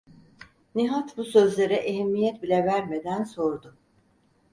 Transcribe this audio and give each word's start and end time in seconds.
Nihat 0.75 1.17
bu 1.17 1.23
sözlere 1.25 1.75
ehemmiyet 1.75 2.43
bile 2.43 2.65
vermeden 2.65 3.23
sordu: 3.23 3.77